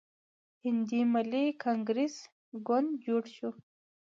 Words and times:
هندي 0.63 1.01
ملي 1.13 1.45
کانګریس 1.63 2.15
ګوند 2.67 2.89
جوړ 3.05 3.23
شو. 3.35 3.49